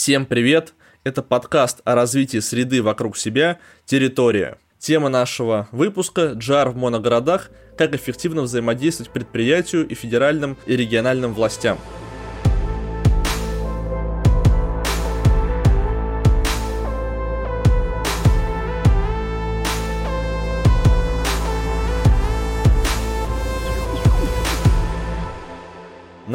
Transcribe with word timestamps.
Всем 0.00 0.26
привет! 0.26 0.74
Это 1.02 1.22
подкаст 1.22 1.80
о 1.82 1.96
развитии 1.96 2.38
среды 2.38 2.84
вокруг 2.84 3.16
себя 3.16 3.58
«Территория». 3.84 4.58
Тема 4.78 5.08
нашего 5.08 5.66
выпуска– 5.72 6.34
джар 6.36 6.68
в 6.68 6.76
моногородах, 6.76 7.50
как 7.76 7.96
эффективно 7.96 8.42
взаимодействовать 8.42 9.10
предприятию 9.12 9.88
и 9.88 9.94
федеральным 9.94 10.56
и 10.66 10.76
региональным 10.76 11.34
властям– 11.34 11.80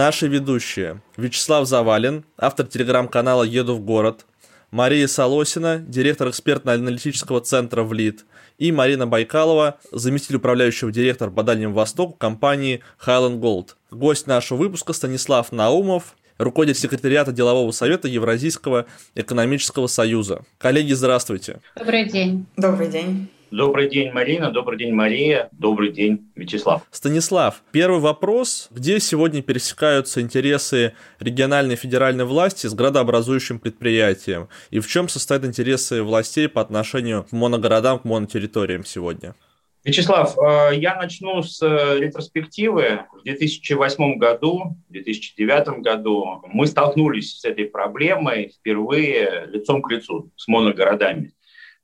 Наши 0.03 0.27
ведущие. 0.27 1.01
Вячеслав 1.15 1.65
Завалин, 1.65 2.25
автор 2.37 2.67
телеграм-канала 2.67 3.43
«Еду 3.43 3.75
в 3.75 3.79
город», 3.79 4.25
Мария 4.69 5.07
Солосина, 5.07 5.77
директор 5.77 6.27
экспертно-аналитического 6.27 7.39
центра 7.39 7.83
ВЛИД, 7.83 8.25
и 8.57 8.73
Марина 8.73 9.07
Байкалова, 9.07 9.79
заместитель 9.93 10.35
управляющего 10.35 10.91
директора 10.91 11.31
по 11.31 11.41
Дальнему 11.41 11.73
Востоку 11.73 12.11
компании 12.17 12.81
Highland 13.05 13.39
Gold. 13.39 13.75
Гость 13.91 14.27
нашего 14.27 14.57
выпуска 14.57 14.91
Станислав 14.91 15.53
Наумов, 15.53 16.15
руководитель 16.37 16.81
секретариата 16.81 17.31
делового 17.31 17.71
совета 17.71 18.09
Евразийского 18.09 18.87
экономического 19.15 19.87
союза. 19.87 20.41
Коллеги, 20.57 20.91
здравствуйте. 20.91 21.61
Добрый 21.77 22.09
день. 22.09 22.45
Добрый 22.57 22.89
день. 22.89 23.29
Добрый 23.53 23.87
день, 23.87 24.11
Марина. 24.11 24.49
Добрый 24.49 24.79
день, 24.79 24.93
Мария. 24.93 25.47
Добрый 25.51 25.91
день, 25.91 26.31
Вячеслав. 26.35 26.81
Станислав, 26.89 27.61
первый 27.71 27.99
вопрос. 27.99 28.67
Где 28.71 28.99
сегодня 28.99 29.43
пересекаются 29.43 30.21
интересы 30.21 30.95
региональной 31.19 31.75
и 31.75 31.77
федеральной 31.77 32.25
власти 32.25 32.65
с 32.65 32.73
градообразующим 32.73 33.59
предприятием? 33.59 34.49
И 34.71 34.79
в 34.79 34.87
чем 34.87 35.07
состоят 35.07 35.45
интересы 35.45 36.01
властей 36.01 36.49
по 36.49 36.61
отношению 36.61 37.25
к 37.25 37.31
моногородам, 37.31 37.99
к 37.99 38.05
монотерриториям 38.05 38.83
сегодня? 38.85 39.35
Вячеслав, 39.83 40.35
э, 40.35 40.75
я 40.77 40.95
начну 40.95 41.43
с 41.43 41.61
э, 41.61 41.99
ретроспективы. 41.99 43.01
В 43.19 43.23
2008 43.23 44.17
году, 44.17 44.77
в 44.89 44.91
2009 44.91 45.83
году 45.83 46.41
мы 46.47 46.65
столкнулись 46.65 47.37
с 47.37 47.45
этой 47.45 47.65
проблемой 47.65 48.51
впервые 48.57 49.45
лицом 49.45 49.83
к 49.83 49.91
лицу 49.91 50.31
с 50.37 50.47
моногородами. 50.47 51.33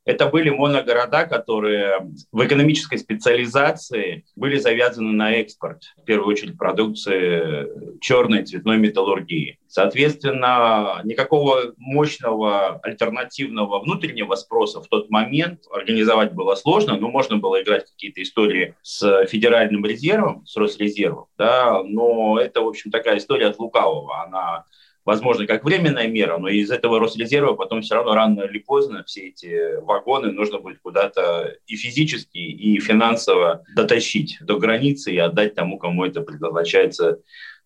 Это 0.10 0.26
были 0.26 0.50
моногорода, 0.50 1.26
которые 1.26 2.00
в 2.32 2.44
экономической 2.44 2.98
специализации 2.98 4.26
были 4.36 4.58
завязаны 4.58 5.12
на 5.12 5.34
экспорт, 5.34 5.84
в 5.98 6.04
первую 6.04 6.30
очередь 6.30 6.58
продукции 6.58 8.00
черной 8.02 8.44
цветной 8.44 8.80
металлургии. 8.80 9.60
Соответственно, 9.68 11.02
никакого 11.04 11.76
мощного 11.78 12.80
альтернативного 12.80 13.82
внутреннего 13.82 14.34
спроса 14.34 14.82
в 14.82 14.88
тот 14.88 15.12
момент 15.12 15.60
организовать 15.72 16.34
было 16.34 16.56
сложно, 16.56 16.98
но 16.98 17.10
можно 17.10 17.38
было 17.38 17.62
играть 17.62 17.86
какие-то 17.86 18.24
истории 18.24 18.74
с 18.82 19.28
федеральным 19.28 19.86
резервом, 19.86 20.44
с 20.48 20.58
Росрезервом, 20.58 21.28
да, 21.38 21.84
но 21.84 22.40
это, 22.42 22.62
в 22.62 22.68
общем, 22.68 22.90
такая 22.90 23.20
история 23.20 23.46
от 23.46 23.60
лукавого. 23.60 24.24
Она 24.24 24.66
возможно, 25.10 25.48
как 25.48 25.64
временная 25.64 26.08
мера, 26.08 26.38
но 26.38 26.50
из 26.50 26.70
этого 26.70 27.00
Росрезерва 27.00 27.56
потом 27.56 27.82
все 27.82 27.96
равно 27.96 28.14
рано 28.14 28.42
или 28.42 28.60
поздно 28.60 29.04
все 29.04 29.30
эти 29.30 29.82
вагоны 29.82 30.32
нужно 30.32 30.60
будет 30.60 30.78
куда-то 30.84 31.56
и 31.66 31.76
физически, 31.76 32.38
и 32.38 32.80
финансово 32.80 33.64
дотащить 33.76 34.38
до 34.42 34.60
границы 34.60 35.12
и 35.12 35.18
отдать 35.18 35.56
тому, 35.56 35.80
кому 35.80 36.06
это 36.06 36.22
предназначается 36.22 37.22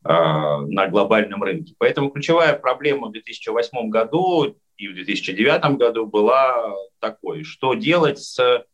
а, 0.05 0.61
на 0.61 0.87
глобальном 0.87 1.43
рынке. 1.43 1.75
Поэтому 1.77 2.11
ключевая 2.11 2.57
проблема 2.57 3.09
в 3.09 3.11
2008 3.11 3.89
году 3.89 4.55
и 4.77 4.87
в 4.87 4.93
2009 4.93 5.77
году 5.77 6.05
была 6.05 6.73
такой, 7.01 7.43
что 7.43 7.73
делать 7.73 8.19
с 8.19 8.65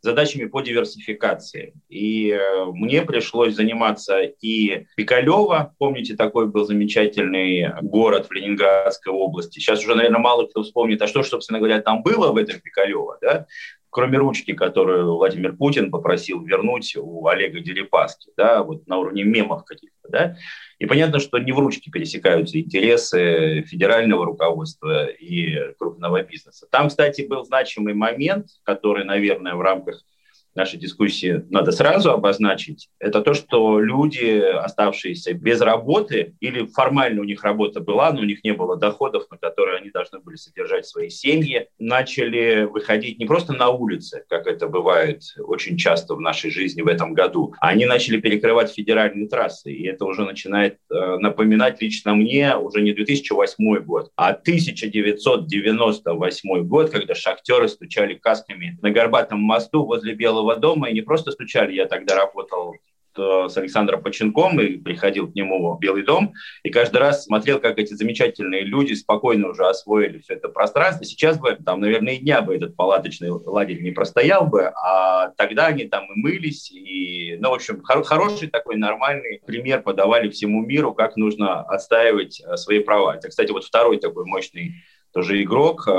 задачами 0.00 0.46
по 0.46 0.60
диверсификации. 0.60 1.74
И 1.88 2.30
э, 2.30 2.64
мне 2.66 3.02
пришлось 3.02 3.54
заниматься 3.54 4.20
и 4.20 4.86
Пикалево, 4.96 5.74
помните, 5.78 6.16
такой 6.16 6.46
был 6.46 6.64
замечательный 6.64 7.72
город 7.82 8.26
в 8.28 8.32
Ленинградской 8.32 9.12
области. 9.12 9.58
Сейчас 9.58 9.80
уже, 9.80 9.94
наверное, 9.94 10.20
мало 10.20 10.46
кто 10.46 10.62
вспомнит, 10.62 11.02
а 11.02 11.06
что, 11.06 11.22
собственно 11.22 11.58
говоря, 11.58 11.80
там 11.80 12.02
было 12.02 12.32
в 12.32 12.36
этом 12.36 12.60
Пикалево, 12.60 13.18
да? 13.20 13.46
кроме 13.90 14.18
ручки, 14.18 14.52
которую 14.52 15.16
Владимир 15.16 15.56
Путин 15.56 15.90
попросил 15.90 16.44
вернуть 16.44 16.94
у 16.96 17.26
Олега 17.26 17.60
Дерипаски, 17.60 18.30
да, 18.36 18.62
вот 18.62 18.86
на 18.86 18.98
уровне 18.98 19.24
мемов 19.24 19.64
каких-то, 19.64 20.08
да, 20.08 20.36
и 20.78 20.86
понятно, 20.86 21.18
что 21.18 21.38
не 21.38 21.52
в 21.52 21.58
ручке 21.58 21.90
пересекаются 21.90 22.58
интересы 22.60 23.62
федерального 23.62 24.24
руководства 24.24 25.06
и 25.06 25.72
крупного 25.78 26.22
бизнеса. 26.22 26.66
Там, 26.70 26.88
кстати, 26.88 27.22
был 27.22 27.44
значимый 27.44 27.94
момент, 27.94 28.48
который, 28.62 29.04
наверное, 29.04 29.54
в 29.54 29.60
рамках 29.60 30.04
нашей 30.54 30.78
дискуссии 30.78 31.44
надо 31.50 31.72
сразу 31.72 32.10
обозначить, 32.10 32.88
это 32.98 33.20
то, 33.20 33.34
что 33.34 33.80
люди, 33.80 34.38
оставшиеся 34.38 35.34
без 35.34 35.60
работы, 35.60 36.34
или 36.40 36.66
формально 36.66 37.20
у 37.20 37.24
них 37.24 37.44
работа 37.44 37.80
была, 37.80 38.12
но 38.12 38.20
у 38.20 38.24
них 38.24 38.44
не 38.44 38.52
было 38.52 38.76
доходов, 38.76 39.26
на 39.30 39.38
которые 39.38 39.78
они 39.78 39.90
должны 39.90 40.20
были 40.20 40.36
содержать 40.36 40.86
свои 40.86 41.10
семьи, 41.10 41.68
начали 41.78 42.64
выходить 42.64 43.18
не 43.18 43.26
просто 43.26 43.52
на 43.52 43.68
улицы, 43.68 44.24
как 44.28 44.46
это 44.46 44.68
бывает 44.68 45.22
очень 45.38 45.76
часто 45.76 46.14
в 46.14 46.20
нашей 46.20 46.50
жизни 46.50 46.82
в 46.82 46.88
этом 46.88 47.14
году, 47.14 47.54
а 47.60 47.68
они 47.68 47.86
начали 47.86 48.20
перекрывать 48.20 48.72
федеральные 48.72 49.28
трассы. 49.28 49.72
И 49.72 49.86
это 49.86 50.04
уже 50.04 50.24
начинает 50.24 50.78
э, 50.90 51.16
напоминать 51.18 51.80
лично 51.80 52.14
мне 52.14 52.56
уже 52.56 52.82
не 52.82 52.92
2008 52.92 53.84
год, 53.84 54.10
а 54.16 54.30
1998 54.30 56.66
год, 56.66 56.90
когда 56.90 57.14
шахтеры 57.14 57.68
стучали 57.68 58.14
касками 58.14 58.76
на 58.82 58.90
Горбатом 58.90 59.38
мосту 59.40 59.84
возле 59.84 60.14
Белого 60.14 60.37
Белого 60.38 60.56
дома, 60.56 60.88
и 60.88 60.94
не 60.94 61.02
просто 61.02 61.30
стучали, 61.32 61.72
я 61.72 61.86
тогда 61.86 62.14
работал 62.14 62.76
с 63.16 63.56
Александром 63.56 64.00
Поченком 64.00 64.60
и 64.60 64.76
приходил 64.76 65.28
к 65.28 65.34
нему 65.34 65.74
в 65.74 65.80
Белый 65.80 66.04
дом, 66.04 66.34
и 66.62 66.70
каждый 66.70 66.98
раз 66.98 67.24
смотрел, 67.24 67.58
как 67.58 67.76
эти 67.78 67.94
замечательные 67.94 68.62
люди 68.62 68.94
спокойно 68.94 69.48
уже 69.48 69.66
освоили 69.66 70.18
все 70.18 70.34
это 70.34 70.48
пространство. 70.48 71.04
Сейчас 71.04 71.36
бы, 71.36 71.58
там, 71.66 71.80
наверное, 71.80 72.14
и 72.14 72.18
дня 72.18 72.42
бы 72.42 72.54
этот 72.54 72.76
палаточный 72.76 73.30
лагерь 73.30 73.82
не 73.82 73.90
простоял 73.90 74.46
бы, 74.46 74.66
а 74.66 75.30
тогда 75.30 75.66
они 75.66 75.84
там 75.86 76.04
и 76.04 76.20
мылись, 76.20 76.70
и, 76.70 77.36
ну, 77.40 77.50
в 77.50 77.54
общем, 77.54 77.82
хор- 77.82 78.04
хороший 78.04 78.48
такой 78.48 78.76
нормальный 78.76 79.40
пример 79.44 79.82
подавали 79.82 80.28
всему 80.28 80.64
миру, 80.64 80.94
как 80.94 81.16
нужно 81.16 81.62
отстаивать 81.62 82.40
э, 82.40 82.56
свои 82.56 82.78
права. 82.78 83.16
Это, 83.16 83.30
кстати, 83.30 83.50
вот 83.50 83.64
второй 83.64 83.98
такой 83.98 84.26
мощный 84.26 84.74
тоже 85.12 85.42
игрок 85.42 85.88
э, 85.88 85.90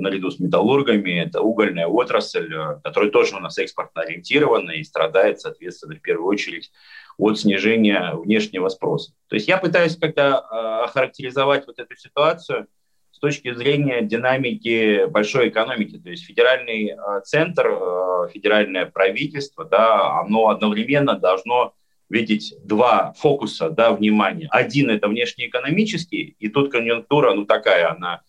наряду 0.00 0.30
с 0.30 0.38
металлургами. 0.40 1.20
Это 1.20 1.40
угольная 1.40 1.86
отрасль, 1.86 2.52
э, 2.52 2.80
которая 2.82 3.10
тоже 3.10 3.36
у 3.36 3.38
нас 3.38 3.58
экспортно 3.58 4.02
ориентирована 4.02 4.72
и 4.72 4.84
страдает, 4.84 5.40
соответственно, 5.40 5.96
в 5.96 6.00
первую 6.00 6.28
очередь 6.28 6.72
от 7.16 7.38
снижения 7.38 8.12
внешнего 8.14 8.68
спроса. 8.68 9.12
То 9.28 9.36
есть 9.36 9.48
я 9.48 9.58
пытаюсь 9.58 9.96
как-то 9.96 10.22
э, 10.22 10.84
охарактеризовать 10.84 11.66
вот 11.66 11.78
эту 11.78 11.96
ситуацию 11.96 12.66
с 13.12 13.18
точки 13.18 13.54
зрения 13.54 14.02
динамики 14.02 15.06
большой 15.06 15.48
экономики. 15.48 15.98
То 15.98 16.10
есть 16.10 16.26
федеральный 16.26 16.96
центр, 17.24 18.28
федеральное 18.30 18.84
правительство, 18.84 19.64
да, 19.64 20.20
оно 20.20 20.48
одновременно 20.48 21.18
должно 21.18 21.72
видеть 22.10 22.54
два 22.62 23.14
фокуса 23.16 23.70
да, 23.70 23.92
внимания. 23.92 24.48
Один– 24.50 24.90
это 24.90 25.08
внешнеэкономический, 25.08 26.36
и 26.38 26.48
тут 26.48 26.70
конъюнктура, 26.70 27.32
ну 27.32 27.46
такая, 27.46 27.90
она 27.90 28.20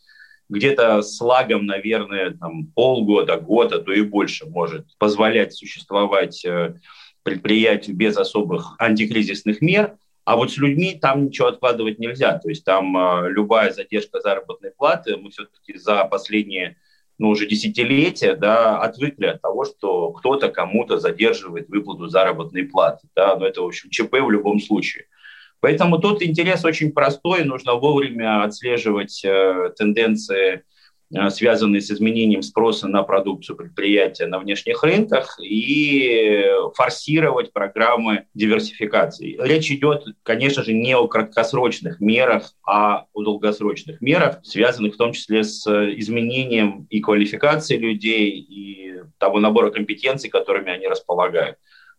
где-то 0.49 1.01
с 1.01 1.19
лагом, 1.19 1.65
наверное, 1.65 2.31
там, 2.31 2.67
полгода, 2.67 3.37
год, 3.37 3.73
а 3.73 3.79
то 3.79 3.91
и 3.91 4.01
больше 4.01 4.45
может 4.45 4.85
позволять 4.97 5.53
существовать 5.53 6.43
э, 6.45 6.75
предприятию 7.23 7.95
без 7.95 8.17
особых 8.17 8.75
антикризисных 8.79 9.61
мер. 9.61 9.97
А 10.23 10.35
вот 10.35 10.51
с 10.51 10.57
людьми 10.57 10.97
там 10.99 11.25
ничего 11.25 11.47
откладывать 11.47 11.99
нельзя. 11.99 12.37
То 12.37 12.49
есть 12.49 12.63
там 12.63 12.97
э, 12.97 13.29
любая 13.29 13.71
задержка 13.71 14.21
заработной 14.21 14.71
платы, 14.71 15.17
мы 15.17 15.31
все-таки 15.31 15.77
за 15.77 16.05
последние 16.05 16.77
ну, 17.17 17.29
уже 17.29 17.47
десятилетия 17.47 18.35
да, 18.35 18.79
отвыкли 18.79 19.25
от 19.25 19.41
того, 19.41 19.65
что 19.65 20.11
кто-то 20.11 20.49
кому-то 20.49 20.99
задерживает 20.99 21.67
выплату 21.67 22.07
заработной 22.07 22.63
платы. 22.63 23.07
Да, 23.15 23.35
но 23.35 23.45
это, 23.45 23.61
в 23.61 23.65
общем, 23.65 23.89
ЧП 23.89 24.13
в 24.21 24.29
любом 24.29 24.59
случае. 24.59 25.05
Поэтому 25.59 25.97
тут 25.97 26.21
интерес 26.21 26.63
очень 26.65 26.91
простой, 26.91 27.43
нужно 27.43 27.73
вовремя 27.75 28.43
отслеживать 28.43 29.23
э, 29.25 29.71
тенденции, 29.75 30.63
э, 31.13 31.29
связанные 31.29 31.81
с 31.81 31.89
изменением 31.89 32.43
спроса 32.43 32.87
на 32.87 33.01
продукцию 33.01 33.57
предприятия 33.57 34.27
на 34.27 34.37
внешних 34.39 34.83
рынках 34.83 35.39
и 35.41 36.45
форсировать 36.75 37.51
программы 37.53 38.25
диверсификации. 38.35 39.35
Речь 39.39 39.71
идет, 39.71 40.05
конечно 40.21 40.63
же, 40.63 40.73
не 40.73 40.95
о 40.95 41.07
краткосрочных 41.07 41.99
мерах, 41.99 42.53
а 42.63 43.05
о 43.13 43.23
долгосрочных 43.23 43.99
мерах, 43.99 44.39
связанных 44.43 44.93
в 44.93 44.97
том 44.97 45.13
числе 45.13 45.43
с 45.43 45.67
изменением 45.67 46.85
и 46.91 46.99
квалификации 46.99 47.77
людей, 47.77 48.29
и 48.29 49.01
того 49.17 49.39
набора 49.39 49.71
компетенций, 49.71 50.29
которыми 50.29 50.71
они 50.71 50.87
располагают. 50.87 51.57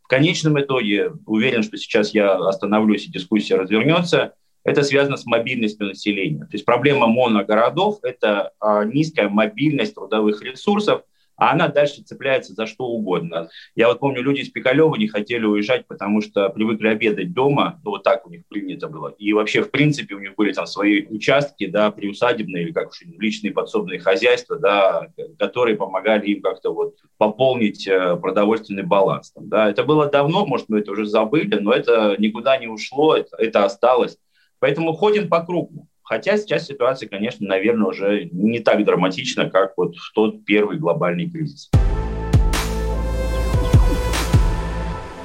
В 0.09 0.11
конечном 0.11 0.59
итоге, 0.59 1.13
уверен, 1.27 1.63
что 1.63 1.77
сейчас 1.77 2.15
я 2.15 2.33
остановлюсь 2.33 3.05
и 3.05 3.11
дискуссия 3.11 3.57
развернется, 3.57 4.33
это 4.65 4.83
связано 4.83 5.19
с 5.19 5.27
мобильностью 5.27 5.87
населения. 5.87 6.47
То 6.47 6.53
есть 6.53 6.65
проблема 6.65 7.09
моногородов– 7.09 7.99
это 8.03 8.53
а, 8.59 8.85
низкая 8.85 9.29
мобильность 9.29 9.97
трудовых 9.97 10.41
ресурсов– 10.41 11.03
а 11.39 11.53
она 11.53 11.69
дальше 11.69 12.03
цепляется 12.03 12.53
за 12.53 12.67
что 12.67 12.85
угодно. 12.85 13.49
Я 13.75 13.89
вот 13.89 14.01
помню, 14.01 14.23
люди 14.23 14.41
из 14.41 14.51
Пикалева 14.51 14.95
не 14.97 15.07
хотели 15.07 15.47
уезжать, 15.47 15.87
потому 15.87 16.21
что 16.21 16.49
привыкли 16.51 16.89
обедать 16.89 17.33
дома, 17.33 17.81
ну, 17.85 17.93
вот 17.93 18.03
так 18.03 18.27
у 18.27 18.31
них 18.31 18.43
принято 18.49 18.89
было. 18.89 19.09
И 19.19 19.33
вообще, 19.33 19.63
в 19.63 19.71
принципе, 19.71 20.17
у 20.17 20.19
них 20.19 20.35
были 20.35 20.53
там 20.53 20.67
свои 20.67 21.07
участки, 21.07 21.67
да, 21.67 21.91
приусадебные 21.91 22.65
или 22.65 22.73
как 22.73 22.89
уж 22.89 23.03
личные 23.03 23.53
подсобные 23.53 24.01
хозяйства, 24.01 24.59
да, 24.59 25.09
которые 25.39 25.77
помогали 25.77 26.27
им 26.27 26.43
как-то 26.43 26.75
вот 26.75 26.97
пополнить 27.17 27.87
э, 27.87 28.17
продовольственный 28.17 28.83
баланс. 28.83 29.31
Там, 29.31 29.49
да. 29.49 29.71
Это 29.71 29.85
было 29.85 30.07
давно, 30.07 30.45
может, 30.45 30.69
мы 30.69 30.81
это 30.81 30.91
уже 30.91 31.07
забыли, 31.07 31.55
но 31.55 31.73
это 31.73 32.17
никуда 32.19 32.59
не 32.59 32.67
ушло, 32.67 33.17
это, 33.17 33.37
это 33.37 33.65
осталось. 33.65 34.19
Поэтому 34.59 34.93
ходим 34.93 35.29
по 35.29 35.45
кругу. 35.45 35.87
Хотя 36.09 36.39
сейчас 36.39 36.65
ситуация, 36.65 37.07
конечно, 37.07 37.47
наверное, 37.47 37.89
уже 37.89 38.31
не 38.33 38.61
так 38.61 38.83
драматична, 38.83 39.51
как 39.51 39.75
вот 39.77 39.95
в 39.97 40.13
тот 40.15 40.43
первый 40.47 40.79
глобальный 40.79 41.29
кризис. 41.29 41.71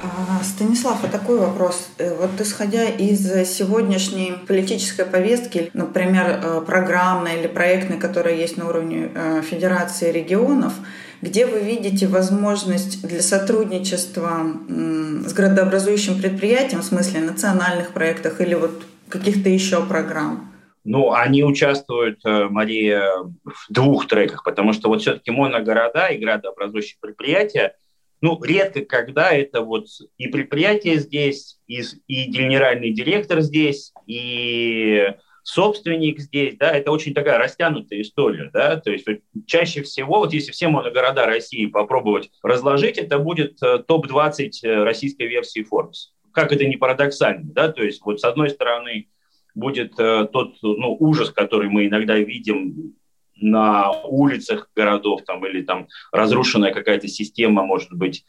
А, 0.02 0.44
Станислав, 0.44 1.02
а 1.02 1.08
такой 1.08 1.38
вопрос. 1.38 1.88
Э, 1.96 2.14
вот 2.14 2.38
исходя 2.38 2.84
из 2.84 3.48
сегодняшней 3.48 4.34
политической 4.46 5.06
повестки, 5.06 5.70
например, 5.72 6.26
э, 6.42 6.60
программной 6.60 7.40
или 7.40 7.46
проектной, 7.46 7.98
которая 7.98 8.34
есть 8.34 8.58
на 8.58 8.68
уровне 8.68 9.10
э, 9.14 9.40
Федерации 9.40 10.12
регионов, 10.12 10.74
где 11.22 11.46
вы 11.46 11.60
видите 11.60 12.06
возможность 12.08 13.08
для 13.08 13.22
сотрудничества 13.22 14.46
с 14.68 15.32
градообразующим 15.32 16.20
предприятием, 16.20 16.82
в 16.82 16.84
смысле 16.84 17.20
национальных 17.20 17.94
проектах 17.94 18.42
или 18.42 18.52
вот 18.52 18.84
каких-то 19.08 19.48
еще 19.48 19.82
программ? 19.86 20.53
Ну, 20.84 21.12
они 21.12 21.42
участвуют, 21.42 22.20
э, 22.24 22.48
Мария, 22.50 23.10
в 23.44 23.66
двух 23.70 24.06
треках, 24.06 24.44
потому 24.44 24.74
что 24.74 24.88
вот 24.88 25.00
все-таки 25.00 25.30
моногорода 25.30 26.08
и 26.08 26.18
градообразующие 26.18 26.98
предприятия, 27.00 27.74
ну, 28.20 28.42
редко 28.42 28.84
когда 28.84 29.32
это 29.32 29.62
вот 29.62 29.86
и 30.18 30.28
предприятие 30.28 30.96
здесь, 30.96 31.58
и, 31.66 31.82
и 32.06 32.24
генеральный 32.24 32.90
директор 32.90 33.40
здесь, 33.40 33.92
и 34.06 35.14
собственник 35.42 36.20
здесь, 36.20 36.56
да, 36.56 36.70
это 36.70 36.90
очень 36.90 37.14
такая 37.14 37.38
растянутая 37.38 38.00
история, 38.00 38.50
да, 38.52 38.76
то 38.76 38.90
есть 38.90 39.06
вот 39.06 39.18
чаще 39.46 39.82
всего, 39.82 40.20
вот 40.20 40.32
если 40.32 40.52
все 40.52 40.68
моногорода 40.68 41.26
России 41.26 41.66
попробовать 41.66 42.30
разложить, 42.42 42.98
это 42.98 43.18
будет 43.18 43.62
э, 43.62 43.78
топ-20 43.86 44.50
э, 44.62 44.84
российской 44.84 45.26
версии 45.26 45.66
Forbes. 45.70 46.14
Как 46.32 46.50
это 46.50 46.64
не 46.64 46.76
парадоксально, 46.76 47.52
да, 47.52 47.70
то 47.70 47.82
есть 47.84 48.00
вот 48.04 48.20
с 48.20 48.24
одной 48.24 48.50
стороны 48.50 49.08
будет 49.54 49.98
э, 49.98 50.26
тот 50.32 50.56
ну, 50.62 50.96
ужас, 50.98 51.30
который 51.30 51.68
мы 51.68 51.86
иногда 51.86 52.16
видим 52.16 52.94
на 53.36 53.90
улицах 53.90 54.70
городов, 54.74 55.22
там, 55.26 55.44
или 55.46 55.62
там 55.62 55.88
разрушенная 56.12 56.72
какая-то 56.72 57.08
система, 57.08 57.64
может 57.64 57.92
быть, 57.92 58.24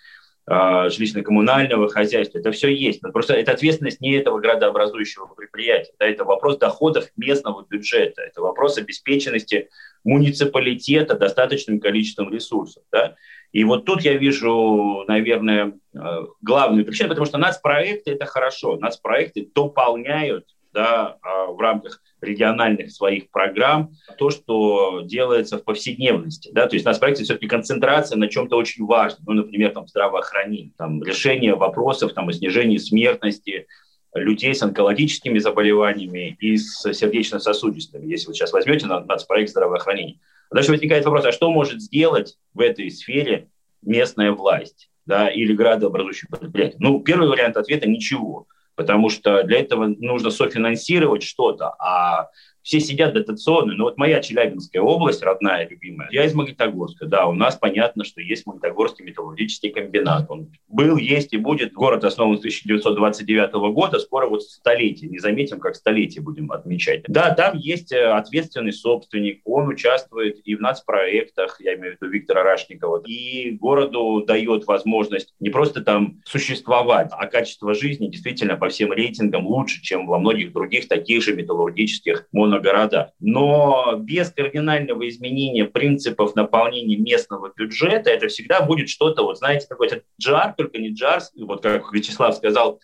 э, 0.48 0.54
жилищно-коммунального 0.54 1.90
хозяйства. 1.90 2.40
Это 2.40 2.52
все 2.52 2.70
есть. 2.70 3.02
Но 3.04 3.12
просто 3.12 3.34
это 3.34 3.52
ответственность 3.52 4.02
не 4.02 4.14
этого 4.14 4.40
градообразующего 4.40 5.28
предприятия. 5.28 5.94
Да, 6.00 6.08
это 6.08 6.24
вопрос 6.26 6.58
доходов 6.58 7.06
местного 7.18 7.66
бюджета. 7.68 8.22
Это 8.22 8.42
вопрос 8.42 8.78
обеспеченности 8.78 9.70
муниципалитета 10.04 11.18
достаточным 11.18 11.80
количеством 11.80 12.32
ресурсов. 12.32 12.84
Да? 12.92 13.16
И 13.52 13.64
вот 13.64 13.86
тут 13.86 14.02
я 14.02 14.18
вижу, 14.18 15.06
наверное, 15.08 15.80
э, 15.94 16.00
главную 16.42 16.86
причину, 16.86 17.10
потому 17.10 17.26
что 17.26 17.38
нацпроекты– 17.38 18.12
это 18.12 18.26
хорошо. 18.26 18.78
Нацпроекты 18.78 19.50
дополняют 19.54 20.55
да, 20.76 21.18
а, 21.22 21.46
в 21.46 21.60
рамках 21.60 22.02
региональных 22.22 22.92
своих 22.92 23.32
программ 23.32 23.94
то, 24.18 24.30
что 24.30 25.02
делается 25.06 25.58
в 25.58 25.64
повседневности. 25.64 26.52
Да? 26.54 26.68
То 26.68 26.76
есть 26.76 26.86
у 26.86 26.90
нас 26.90 26.98
в 26.98 27.00
проекте 27.00 27.24
все-таки 27.24 27.48
концентрация 27.48 28.18
на 28.18 28.28
чем-то 28.28 28.58
очень 28.58 28.86
важном, 28.86 29.24
ну, 29.26 29.34
например, 29.34 29.72
там, 29.72 29.88
здравоохранение, 29.88 30.74
там, 30.78 31.02
решение 31.02 31.56
вопросов 31.56 32.14
там, 32.14 32.28
о 32.28 32.34
снижении 32.34 32.78
смертности 32.78 33.68
людей 34.14 34.54
с 34.54 34.62
онкологическими 34.62 35.40
заболеваниями 35.40 36.36
и 36.40 36.58
с 36.58 36.94
сердечно-сосудистыми, 36.94 38.06
если 38.06 38.28
вы 38.28 38.34
сейчас 38.34 38.52
возьмете 38.52 38.86
на 38.86 39.00
нацпроект 39.00 39.52
здравоохранения. 39.52 40.20
Дальше 40.52 40.72
возникает 40.72 41.06
вопрос, 41.06 41.26
а 41.26 41.32
что 41.32 41.50
может 41.52 41.82
сделать 41.82 42.38
в 42.54 42.60
этой 42.60 42.92
сфере 42.92 43.48
местная 43.82 44.34
власть 44.34 44.90
да, 45.06 45.30
или 45.30 45.54
градообразующее 45.54 46.30
предприятие? 46.30 46.78
Ну, 46.80 47.00
первый 47.00 47.30
вариант 47.30 47.56
ответа– 47.56 47.88
ничего 47.90 48.48
потому 48.76 49.10
что 49.10 49.44
для 49.44 49.60
этого 49.60 49.88
нужно 49.88 50.30
софинансировать 50.30 51.24
что-то, 51.24 51.76
а 51.80 52.30
все 52.66 52.80
сидят 52.80 53.14
дотационные. 53.14 53.78
Но 53.78 53.86
вот 53.86 53.98
моя 53.98 54.20
Челябинская 54.20 54.82
область, 54.82 55.22
родная, 55.22 55.70
любимая, 55.70 56.10
я 56.12 56.26
из 56.26 56.34
Магнитогорска. 56.34 57.06
Да, 57.06 57.28
у 57.28 57.34
нас 57.34 57.56
понятно, 57.56 58.04
что 58.04 58.22
есть 58.22 58.48
Магнитогорский 58.48 59.06
металлургический 59.06 59.70
комбинат. 59.70 60.26
Он 60.30 60.52
был, 60.68 60.98
есть 60.98 61.34
и 61.34 61.38
будет. 61.38 61.74
Город 61.74 62.04
основан 62.04 62.38
с 62.38 62.40
1929 62.40 63.54
года. 63.72 64.00
Скоро 64.00 64.28
вот 64.28 64.42
столетие. 64.42 65.12
Не 65.12 65.20
заметим, 65.20 65.60
как 65.60 65.76
столетие 65.76 66.24
будем 66.24 66.52
отмечать. 66.52 67.04
Да, 67.08 67.36
там 67.36 67.56
есть 67.56 67.92
э, 67.92 68.04
ответственный 68.04 68.74
собственник. 68.74 69.42
Он 69.46 69.68
участвует 69.68 70.40
и 70.44 70.56
в 70.56 70.60
нацпроектах, 70.60 71.62
я 71.62 71.76
имею 71.76 71.96
в 71.96 72.02
виду 72.02 72.12
Виктора 72.12 72.42
Рашникова. 72.42 73.04
И 73.06 73.52
городу 73.52 74.24
дает 74.26 74.66
возможность 74.66 75.36
не 75.40 75.52
просто 75.52 75.82
там 75.82 76.20
существовать, 76.26 77.10
а 77.12 77.28
качество 77.28 77.76
жизни 77.76 78.08
действительно 78.08 78.56
по 78.58 78.70
всем 78.70 78.92
рейтингам 78.92 79.46
лучше, 79.46 79.84
чем 79.84 80.08
во 80.08 80.18
многих 80.18 80.52
других 80.52 80.88
таких 80.88 81.22
же 81.22 81.36
металлургических 81.36 82.28
моно 82.32 82.55
города. 82.60 83.14
Но 83.20 83.96
без 83.98 84.32
кардинального 84.32 85.08
изменения 85.10 85.66
принципов 85.66 86.36
наполнения 86.36 86.98
местного 86.98 87.52
бюджета 87.56 88.10
это 88.10 88.28
всегда 88.28 88.62
будет 88.62 88.90
что-то, 88.90 89.24
вот 89.24 89.38
знаете, 89.38 89.68
какой-то 89.68 90.02
джар, 90.20 90.54
только 90.56 90.78
не 90.78 90.90
джар, 90.94 91.22
вот 91.38 91.64
как 91.64 91.94
Вячеслав 91.94 92.36
сказал, 92.36 92.80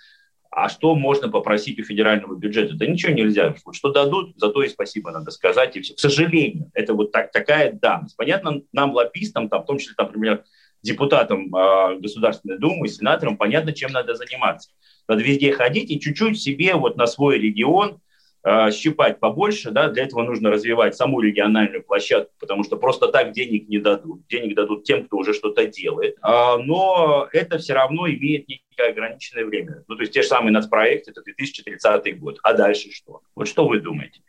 а 0.51 0.67
что 0.67 0.95
можно 0.95 1.29
попросить 1.29 1.79
у 1.79 1.83
федерального 1.83 2.35
бюджета? 2.35 2.75
Да 2.75 2.85
ничего 2.85 3.13
нельзя. 3.13 3.55
Что 3.71 3.91
дадут, 3.91 4.33
зато 4.35 4.63
и 4.63 4.67
спасибо 4.67 5.11
надо 5.11 5.31
сказать. 5.31 5.77
И 5.77 5.81
все. 5.81 5.95
К 5.95 5.99
сожалению, 5.99 6.69
это 6.73 6.93
вот 6.93 7.13
так, 7.13 7.31
такая 7.31 7.71
данность. 7.71 8.17
Понятно, 8.17 8.61
нам, 8.73 8.91
лоббистам, 8.91 9.47
там, 9.47 9.63
в 9.63 9.65
том 9.65 9.77
числе, 9.77 9.95
например, 9.97 10.43
депутатам 10.81 11.55
э, 11.55 11.99
Государственной 11.99 12.57
Думы, 12.57 12.89
сенаторам, 12.89 13.37
понятно, 13.37 13.71
чем 13.71 13.91
надо 13.91 14.15
заниматься. 14.15 14.71
Надо 15.07 15.23
везде 15.23 15.53
ходить 15.53 15.89
и 15.89 15.99
чуть-чуть 16.01 16.41
себе 16.41 16.75
вот 16.75 16.97
на 16.97 17.07
свой 17.07 17.39
регион 17.39 18.01
щипать 18.71 19.19
побольше, 19.19 19.71
да, 19.71 19.89
для 19.89 20.03
этого 20.03 20.23
нужно 20.23 20.49
развивать 20.49 20.95
саму 20.95 21.21
региональную 21.21 21.83
площадку, 21.83 22.33
потому 22.39 22.63
что 22.63 22.77
просто 22.77 23.07
так 23.07 23.31
денег 23.31 23.69
не 23.69 23.77
дадут. 23.77 24.25
Денег 24.27 24.55
дадут 24.55 24.83
тем, 24.83 25.05
кто 25.05 25.17
уже 25.17 25.33
что-то 25.33 25.65
делает. 25.67 26.17
А, 26.21 26.57
но 26.57 27.27
это 27.31 27.57
все 27.57 27.73
равно 27.73 28.07
имеет 28.07 28.47
некое 28.47 28.89
ограниченное 28.89 29.45
время. 29.45 29.83
Ну, 29.87 29.95
то 29.95 30.01
есть 30.01 30.13
те 30.13 30.21
же 30.23 30.27
самые 30.27 30.51
нацпроекты, 30.51 31.11
это 31.11 31.21
2030 31.21 32.19
год. 32.19 32.39
А 32.43 32.53
дальше 32.53 32.91
что? 32.91 33.21
Вот 33.35 33.47
что 33.47 33.67
вы 33.67 33.79
думаете? 33.79 34.21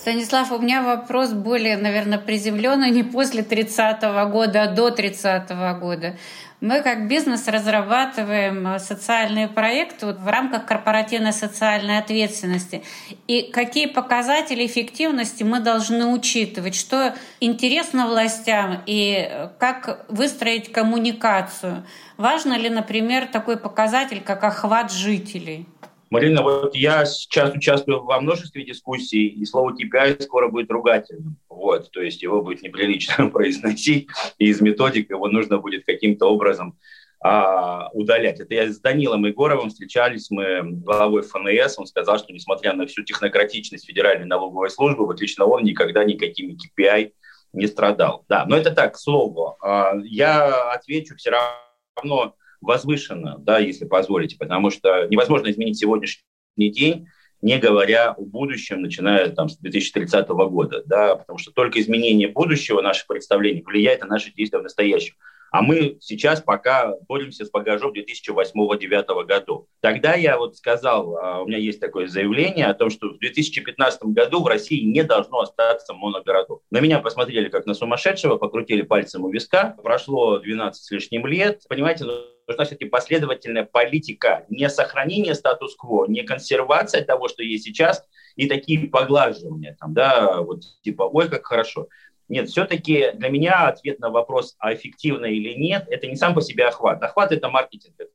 Станислав, 0.00 0.50
у 0.50 0.58
меня 0.58 0.80
вопрос 0.80 1.32
более, 1.32 1.76
наверное, 1.76 2.16
приземленный 2.16 2.90
не 2.90 3.02
после 3.02 3.42
30-го 3.42 4.30
года, 4.30 4.62
а 4.62 4.66
до 4.68 4.88
30-го 4.88 5.78
года. 5.78 6.16
Мы 6.62 6.80
как 6.80 7.06
бизнес 7.06 7.46
разрабатываем 7.48 8.66
э, 8.66 8.78
социальные 8.78 9.48
проекты 9.48 10.06
в 10.06 10.26
рамках 10.26 10.64
корпоративной 10.64 11.34
социальной 11.34 11.98
ответственности. 11.98 12.82
И 13.26 13.50
какие 13.52 13.86
показатели 13.86 14.64
эффективности 14.64 15.42
мы 15.42 15.60
должны 15.60 16.06
учитывать, 16.06 16.74
что 16.74 17.14
интересно 17.40 18.06
властям 18.06 18.82
и 18.86 19.28
э, 19.30 19.48
как 19.58 20.06
выстроить 20.08 20.72
коммуникацию. 20.72 21.84
Важно 22.16 22.54
ли, 22.54 22.70
например, 22.70 23.26
такой 23.26 23.58
показатель, 23.58 24.22
как 24.22 24.44
охват 24.44 24.92
жителей? 24.92 25.66
Марина, 26.10 26.42
вот 26.42 26.74
я 26.74 27.04
сейчас 27.04 27.54
участвую 27.54 28.02
во 28.02 28.20
множестве 28.20 28.64
дискуссий, 28.64 29.28
и 29.28 29.44
слово 29.44 29.76
KPI 29.76 30.22
скоро 30.22 30.48
будет 30.48 30.70
ругательным. 30.70 31.36
Вот, 31.48 31.92
то 31.92 32.02
есть 32.02 32.20
его 32.22 32.42
будет 32.42 32.62
неприлично 32.62 33.28
произносить, 33.30 34.08
и 34.38 34.46
из 34.46 34.60
методик 34.60 35.10
его 35.10 35.28
нужно 35.28 35.58
будет 35.58 35.84
каким-то 35.86 36.26
образом 36.26 36.76
а, 37.20 37.90
удалять. 37.92 38.40
Это 38.40 38.54
я 38.54 38.68
с 38.68 38.80
Данилом 38.80 39.24
Егоровым 39.24 39.70
встречались, 39.70 40.30
мы 40.30 40.62
главой 40.62 41.22
ФНС, 41.22 41.78
он 41.78 41.86
сказал, 41.86 42.18
что 42.18 42.32
несмотря 42.32 42.72
на 42.72 42.86
всю 42.86 43.04
технократичность 43.04 43.86
Федеральной 43.86 44.26
налоговой 44.26 44.70
службы, 44.70 45.06
вот 45.06 45.20
лично 45.20 45.44
он 45.44 45.62
никогда 45.62 46.02
никакими 46.02 46.56
KPI 46.56 47.12
не 47.52 47.66
страдал. 47.68 48.24
Да, 48.28 48.46
но 48.46 48.56
это 48.56 48.72
так, 48.72 48.94
к 48.94 48.98
слову. 48.98 49.56
А, 49.62 49.94
я 50.02 50.72
отвечу 50.72 51.14
все 51.14 51.30
равно 51.30 52.34
возвышенно, 52.60 53.36
да, 53.38 53.58
если 53.58 53.84
позволите, 53.84 54.36
потому 54.36 54.70
что 54.70 55.06
невозможно 55.08 55.50
изменить 55.50 55.78
сегодняшний 55.78 56.22
день, 56.56 57.06
не 57.42 57.58
говоря 57.58 58.10
о 58.10 58.20
будущем, 58.20 58.82
начиная 58.82 59.30
там, 59.30 59.48
с 59.48 59.56
2030 59.58 60.28
года, 60.28 60.82
да, 60.84 61.16
потому 61.16 61.38
что 61.38 61.52
только 61.52 61.80
изменение 61.80 62.28
будущего, 62.28 62.82
наших 62.82 63.06
представлений, 63.06 63.62
влияет 63.62 64.02
на 64.02 64.08
наши 64.08 64.32
действия 64.32 64.58
в 64.58 64.64
настоящем. 64.64 65.14
А 65.50 65.62
мы 65.62 65.98
сейчас 66.00 66.40
пока 66.40 66.94
боремся 67.08 67.44
с 67.44 67.50
багажом 67.50 67.92
2008-2009 67.92 69.24
году. 69.24 69.66
Тогда 69.80 70.14
я 70.14 70.38
вот 70.38 70.56
сказал, 70.56 71.16
а, 71.16 71.42
у 71.42 71.46
меня 71.46 71.58
есть 71.58 71.80
такое 71.80 72.06
заявление 72.06 72.66
о 72.66 72.74
том, 72.74 72.88
что 72.88 73.08
в 73.08 73.18
2015 73.18 74.02
году 74.04 74.42
в 74.42 74.46
России 74.46 74.84
не 74.84 75.02
должно 75.02 75.40
остаться 75.40 75.92
моногородов. 75.92 76.60
На 76.70 76.78
меня 76.78 77.00
посмотрели 77.00 77.48
как 77.48 77.66
на 77.66 77.74
сумасшедшего, 77.74 78.36
покрутили 78.36 78.82
пальцем 78.82 79.24
у 79.24 79.30
виска. 79.30 79.76
Прошло 79.82 80.38
12 80.38 80.82
с 80.82 80.90
лишним 80.92 81.26
лет. 81.26 81.62
Понимаете, 81.68 82.04
нужна 82.50 82.64
все-таки 82.64 82.86
последовательная 82.86 83.64
политика, 83.64 84.44
не 84.48 84.68
сохранение 84.68 85.34
статус-кво, 85.34 86.06
не 86.06 86.22
консервация 86.22 87.04
того, 87.04 87.28
что 87.28 87.42
есть 87.42 87.64
сейчас, 87.64 88.04
и 88.36 88.48
такие 88.48 88.88
поглаживания, 88.88 89.76
там, 89.78 89.94
да, 89.94 90.40
вот 90.40 90.62
типа, 90.82 91.04
ой, 91.04 91.28
как 91.28 91.46
хорошо. 91.46 91.88
Нет, 92.28 92.48
все-таки 92.48 93.12
для 93.14 93.28
меня 93.28 93.68
ответ 93.68 93.98
на 94.00 94.10
вопрос, 94.10 94.56
а 94.58 94.74
эффективно 94.74 95.26
или 95.26 95.54
нет, 95.54 95.86
это 95.88 96.06
не 96.06 96.16
сам 96.16 96.34
по 96.34 96.40
себе 96.40 96.66
охват. 96.66 97.02
Охват– 97.02 97.32
это 97.32 97.48
маркетинг, 97.48 97.94
это, 97.98 98.10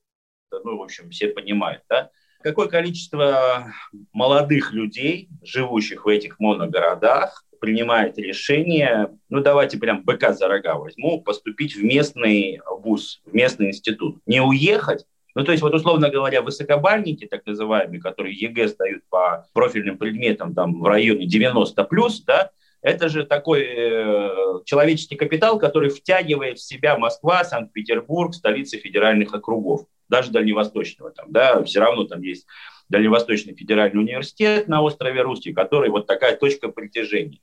ну, 0.63 0.77
в 0.77 0.83
общем, 0.83 1.09
все 1.09 1.29
понимают, 1.29 1.83
да. 1.89 2.09
Какое 2.41 2.67
количество 2.67 3.73
молодых 4.13 4.71
людей, 4.71 5.29
живущих 5.41 6.05
в 6.05 6.07
этих 6.07 6.39
моногородах, 6.39 7.43
принимает 7.65 8.19
решение, 8.19 9.09
ну 9.29 9.41
давайте 9.41 9.79
прям 9.79 10.03
быка 10.03 10.33
за 10.33 10.47
рога 10.47 10.75
возьму, 10.75 11.19
поступить 11.23 11.75
в 11.75 11.83
местный 11.83 12.61
вуз, 12.69 13.23
в 13.25 13.33
местный 13.33 13.69
институт. 13.69 14.19
Не 14.27 14.39
уехать, 14.39 15.07
ну, 15.33 15.43
то 15.43 15.51
есть, 15.51 15.63
вот, 15.63 15.73
условно 15.73 16.11
говоря, 16.11 16.43
высокобальники, 16.43 17.25
так 17.25 17.43
называемые, 17.47 17.99
которые 17.99 18.35
ЕГЭ 18.35 18.67
сдают 18.67 19.03
по 19.09 19.47
профильным 19.53 19.97
предметам 19.97 20.53
там, 20.53 20.79
в 20.79 20.85
районе 20.85 21.25
90 21.25 21.83
плюс, 21.85 22.21
да, 22.21 22.51
это 22.83 23.09
же 23.09 23.25
такой 23.25 23.63
э, 23.63 24.29
человеческий 24.63 25.15
капитал, 25.15 25.57
который 25.57 25.89
втягивает 25.89 26.59
в 26.59 26.63
себя 26.63 26.99
Москва, 26.99 27.43
Санкт-Петербург, 27.43 28.35
столицы 28.35 28.77
федеральных 28.77 29.33
округов, 29.33 29.87
даже 30.07 30.29
дальневосточного. 30.29 31.09
Там, 31.09 31.31
да, 31.31 31.63
все 31.63 31.79
равно 31.79 32.03
там 32.03 32.21
есть 32.21 32.45
Дальневосточный 32.87 33.55
федеральный 33.55 33.99
университет 33.99 34.67
на 34.67 34.81
острове 34.83 35.21
Русский, 35.21 35.53
который 35.53 35.89
вот 35.89 36.05
такая 36.05 36.37
точка 36.37 36.69
притяжения. 36.69 37.39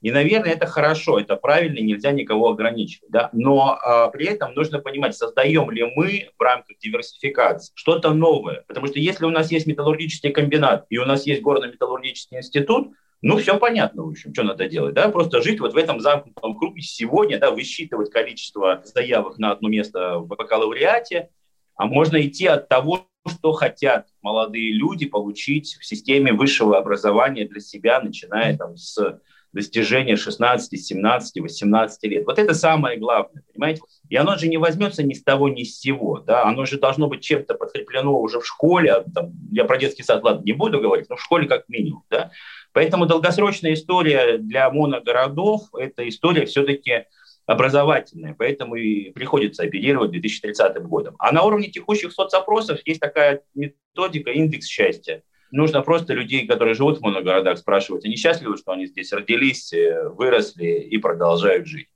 И, 0.00 0.10
наверное, 0.10 0.52
это 0.52 0.66
хорошо, 0.66 1.18
это 1.18 1.36
правильно, 1.36 1.78
нельзя 1.78 2.12
никого 2.12 2.48
ограничивать. 2.48 3.10
Да? 3.10 3.28
Но 3.32 3.78
а, 3.82 4.08
при 4.08 4.26
этом 4.26 4.54
нужно 4.54 4.78
понимать, 4.78 5.14
создаем 5.14 5.70
ли 5.70 5.84
мы 5.94 6.30
в 6.38 6.42
рамках 6.42 6.78
диверсификации 6.78 7.72
что-то 7.74 8.14
новое. 8.14 8.64
Потому 8.66 8.86
что 8.86 8.98
если 8.98 9.26
у 9.26 9.30
нас 9.30 9.50
есть 9.50 9.66
металлургический 9.66 10.30
комбинат 10.30 10.86
и 10.88 10.98
у 10.98 11.04
нас 11.04 11.26
есть 11.26 11.42
горно-металлургический 11.42 12.38
институт, 12.38 12.92
ну, 13.22 13.36
все 13.36 13.58
понятно, 13.58 14.04
в 14.04 14.08
общем, 14.08 14.32
что 14.32 14.44
надо 14.44 14.66
делать, 14.66 14.94
да, 14.94 15.10
просто 15.10 15.42
жить 15.42 15.60
вот 15.60 15.74
в 15.74 15.76
этом 15.76 16.00
замкнутом 16.00 16.56
круге 16.56 16.80
сегодня, 16.80 17.38
да, 17.38 17.50
высчитывать 17.50 18.10
количество 18.10 18.80
заявок 18.84 19.38
на 19.38 19.52
одно 19.52 19.68
место 19.68 20.18
в 20.20 20.26
бакалавриате, 20.26 21.28
а 21.74 21.84
можно 21.84 22.20
идти 22.26 22.46
от 22.46 22.68
того, 22.68 23.06
что 23.26 23.52
хотят 23.52 24.06
молодые 24.22 24.72
люди 24.72 25.06
получить 25.06 25.76
в 25.78 25.84
системе 25.84 26.32
высшего 26.32 26.78
образования 26.78 27.46
для 27.46 27.60
себя, 27.60 28.00
начиная 28.00 28.56
там 28.56 28.78
с 28.78 29.20
достижения 29.52 30.16
16, 30.16 30.80
17, 30.80 31.40
18 31.42 32.02
лет. 32.04 32.24
Вот 32.26 32.38
это 32.38 32.54
самое 32.54 32.98
главное, 32.98 33.42
понимаете? 33.52 33.82
И 34.08 34.16
оно 34.16 34.36
же 34.36 34.48
не 34.48 34.56
возьмется 34.56 35.02
ни 35.02 35.14
с 35.14 35.22
того, 35.22 35.48
ни 35.48 35.64
с 35.64 35.78
сего. 35.78 36.20
Да? 36.20 36.44
Оно 36.44 36.66
же 36.66 36.78
должно 36.78 37.08
быть 37.08 37.22
чем-то 37.22 37.54
подкреплено 37.54 38.18
уже 38.20 38.40
в 38.40 38.46
школе. 38.46 38.92
А 38.92 39.04
там, 39.08 39.32
я 39.52 39.64
про 39.64 39.76
детский 39.76 40.02
сад, 40.02 40.22
ладно, 40.22 40.44
не 40.44 40.52
буду 40.52 40.80
говорить, 40.80 41.08
но 41.08 41.16
в 41.16 41.22
школе 41.22 41.48
как 41.48 41.68
минимум. 41.68 42.04
Да? 42.10 42.30
Поэтому 42.72 43.06
долгосрочная 43.06 43.74
история 43.74 44.38
для 44.38 44.70
моногородов– 44.70 45.62
это 45.78 46.08
история 46.08 46.46
все-таки 46.46 47.04
образовательная, 47.46 48.34
поэтому 48.38 48.76
и 48.76 49.10
приходится 49.10 49.64
оперировать 49.64 50.12
2030 50.12 50.82
годом. 50.82 51.16
А 51.18 51.32
на 51.32 51.42
уровне 51.42 51.68
текущих 51.68 52.12
соцопросов 52.12 52.80
есть 52.84 53.00
такая 53.00 53.42
методика 53.54 54.30
индекс 54.30 54.66
счастья. 54.66 55.22
Нужно 55.52 55.82
просто 55.82 56.14
людей, 56.14 56.46
которые 56.46 56.74
живут 56.74 56.98
в 56.98 57.02
моногородах, 57.02 57.58
спрашивать, 57.58 58.04
они 58.04 58.16
счастливы, 58.16 58.56
что 58.56 58.70
они 58.70 58.86
здесь 58.86 59.12
родились, 59.12 59.72
э, 59.72 60.08
выросли 60.08 60.66
и 60.66 60.96
продолжают 60.98 61.66
жить. 61.66 61.88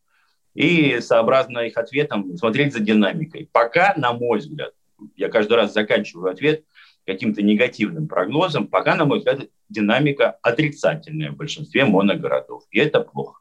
И 0.54 0.98
сообразно 1.00 1.60
их 1.60 1.76
ответам 1.76 2.36
смотреть 2.36 2.72
за 2.72 2.80
динамикой. 2.80 3.48
Пока, 3.52 3.94
на 3.96 4.12
мой 4.12 4.40
взгляд, 4.40 4.72
я 5.16 5.28
каждый 5.28 5.54
раз 5.54 5.72
заканчиваю 5.72 6.32
ответ 6.32 6.64
каким-то 7.06 7.42
негативным 7.42 8.08
прогнозом, 8.08 8.66
пока, 8.66 8.96
на 8.96 9.04
мой 9.04 9.18
взгляд, 9.18 9.40
динамика 9.68 10.36
отрицательная 10.42 11.30
в 11.30 11.36
большинстве 11.36 11.84
моногородов. 11.84 12.64
И 12.72 12.80
это 12.80 13.00
плохо. 13.00 13.40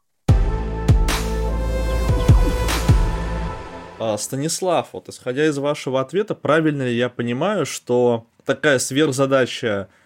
А, 3.98 4.16
Станислав, 4.16 4.90
вот 4.92 5.08
исходя 5.08 5.46
из 5.46 5.58
вашего 5.58 6.00
ответа, 6.00 6.36
правильно 6.36 6.82
ли 6.82 6.94
я 6.94 7.08
понимаю, 7.08 7.66
что 7.66 8.26
такая 8.44 8.78
сверхзадача 8.78 9.88
а, 9.88 10.03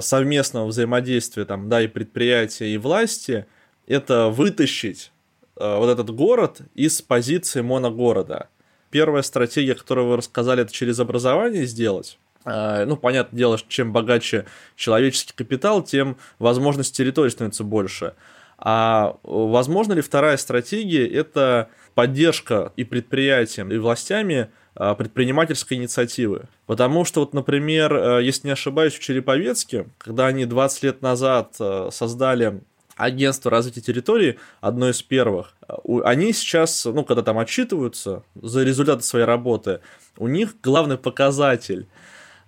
совместного 0.00 0.66
взаимодействия 0.66 1.44
там, 1.44 1.68
да, 1.68 1.82
и 1.82 1.86
предприятия, 1.86 2.68
и 2.68 2.78
власти, 2.78 3.46
это 3.86 4.28
вытащить 4.28 5.12
а, 5.56 5.78
вот 5.78 5.88
этот 5.88 6.10
город 6.10 6.62
из 6.74 7.02
позиции 7.02 7.60
моногорода. 7.60 8.48
Первая 8.90 9.22
стратегия, 9.22 9.74
которую 9.74 10.08
вы 10.08 10.16
рассказали, 10.16 10.62
это 10.62 10.72
через 10.72 10.98
образование 10.98 11.66
сделать. 11.66 12.18
Ну, 12.44 12.96
понятное 12.96 13.36
дело, 13.36 13.58
что 13.58 13.68
чем 13.68 13.92
богаче 13.92 14.46
человеческий 14.74 15.34
капитал, 15.34 15.82
тем 15.82 16.16
возможность 16.38 16.96
территории 16.96 17.28
становится 17.28 17.64
больше. 17.64 18.14
А 18.56 19.18
возможно 19.22 19.92
ли 19.92 20.00
вторая 20.00 20.38
стратегия– 20.38 21.06
это 21.12 21.68
поддержка 21.94 22.72
и 22.76 22.84
предприятиям, 22.84 23.70
и 23.70 23.76
властями 23.76 24.50
предпринимательской 24.74 25.74
инициативы. 25.74 26.44
Потому 26.66 27.04
что, 27.04 27.20
вот, 27.20 27.34
например, 27.34 27.92
э, 27.92 28.22
если 28.22 28.46
не 28.46 28.52
ошибаюсь, 28.52 28.94
в 28.94 29.00
Череповецке, 29.00 29.86
когда 29.98 30.26
они 30.26 30.44
20 30.44 30.82
лет 30.84 31.02
назад 31.02 31.56
э, 31.58 31.88
создали 31.92 32.60
агентство 32.96 33.50
развития 33.50 33.80
территории, 33.80 34.38
одно 34.60 34.88
из 34.88 35.02
первых, 35.02 35.54
э, 35.68 35.74
они 36.04 36.32
сейчас, 36.32 36.84
ну, 36.84 37.04
когда 37.04 37.22
там 37.22 37.38
отчитываются 37.38 38.22
за 38.40 38.62
результаты 38.62 39.02
своей 39.02 39.24
работы, 39.24 39.80
у 40.16 40.28
них 40.28 40.54
главный 40.62 40.98
показатель, 40.98 41.88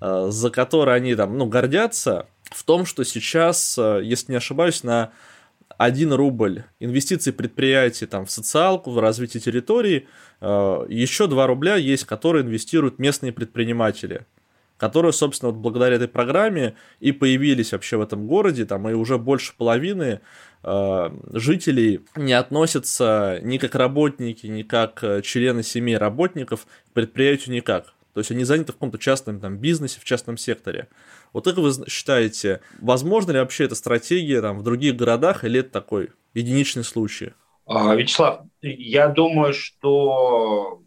за 0.00 0.50
который 0.50 0.94
они 0.94 1.14
там, 1.14 1.38
ну, 1.38 1.46
гордятся, 1.46 2.26
в 2.50 2.64
том, 2.64 2.86
что 2.86 3.04
сейчас, 3.04 3.78
если 3.78 4.32
не 4.32 4.36
ошибаюсь, 4.36 4.82
на 4.82 5.12
1 5.78 6.12
рубль 6.12 6.64
инвестиций 6.80 7.32
предприятий 7.32 8.06
там, 8.06 8.26
в 8.26 8.30
социалку, 8.30 8.90
в 8.90 8.98
развитие 8.98 9.40
территории, 9.40 10.08
э, 10.40 10.86
еще 10.88 11.26
2 11.26 11.46
рубля 11.46 11.76
есть, 11.76 12.04
которые 12.04 12.44
инвестируют 12.44 12.98
местные 12.98 13.32
предприниматели, 13.32 14.26
которые, 14.76 15.12
собственно, 15.12 15.52
вот 15.52 15.60
благодаря 15.60 15.96
этой 15.96 16.08
программе 16.08 16.74
и 17.00 17.12
появились 17.12 17.72
вообще 17.72 17.96
в 17.96 18.00
этом 18.00 18.26
городе, 18.26 18.64
там 18.64 18.88
и 18.88 18.92
уже 18.92 19.18
больше 19.18 19.54
половины 19.56 20.20
э, 20.62 21.10
жителей 21.32 22.00
не 22.16 22.32
относятся 22.32 23.38
ни 23.42 23.58
как 23.58 23.74
работники, 23.74 24.46
ни 24.46 24.62
как 24.62 25.02
э, 25.04 25.22
члены 25.22 25.62
семей 25.62 25.96
работников 25.96 26.66
к 26.90 26.92
предприятию 26.92 27.54
никак. 27.54 27.94
То 28.14 28.20
есть 28.20 28.30
они 28.30 28.44
заняты 28.44 28.72
в 28.72 28.76
каком-то 28.76 28.98
частном 28.98 29.40
там, 29.40 29.56
бизнесе, 29.56 30.00
в 30.00 30.04
частном 30.04 30.36
секторе. 30.36 30.88
Вот 31.32 31.44
как 31.44 31.56
вы 31.56 31.72
считаете, 31.88 32.60
возможно 32.80 33.32
ли 33.32 33.38
вообще 33.38 33.64
эта 33.64 33.74
стратегия 33.74 34.40
там, 34.40 34.58
в 34.58 34.62
других 34.62 34.96
городах, 34.96 35.44
или 35.44 35.60
это 35.60 35.70
такой 35.70 36.10
единичный 36.34 36.84
случай? 36.84 37.32
А, 37.66 37.94
Вячеслав, 37.94 38.42
я 38.60 39.08
думаю, 39.08 39.54
что 39.54 40.82